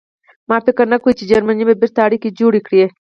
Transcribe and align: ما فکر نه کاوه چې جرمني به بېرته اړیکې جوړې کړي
ما 0.49 0.57
فکر 0.65 0.85
نه 0.93 0.97
کاوه 1.03 1.17
چې 1.19 1.27
جرمني 1.31 1.63
به 1.67 1.75
بېرته 1.81 1.99
اړیکې 2.07 2.35
جوړې 2.39 2.61
کړي 2.67 2.81